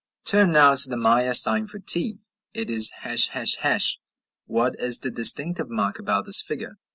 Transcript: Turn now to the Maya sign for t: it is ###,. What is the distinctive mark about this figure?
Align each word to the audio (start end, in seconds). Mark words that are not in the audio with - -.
Turn 0.25 0.51
now 0.51 0.73
to 0.73 0.89
the 0.89 0.97
Maya 0.97 1.31
sign 1.35 1.67
for 1.67 1.77
t: 1.77 2.21
it 2.55 2.71
is 2.71 2.91
###,. 3.63 4.45
What 4.47 4.75
is 4.79 4.99
the 5.01 5.11
distinctive 5.11 5.69
mark 5.69 5.99
about 5.99 6.25
this 6.25 6.41
figure? 6.41 6.79